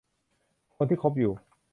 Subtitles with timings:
[0.75, 1.33] คนที่คบอยู่